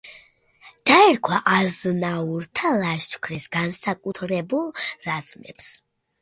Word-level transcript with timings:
დაერქვა 0.91 1.37
აზნაურთა 1.57 2.71
ლაშქრის 2.79 3.45
განსაკუთრებულ 3.57 4.67
რაზმებს. 5.05 5.71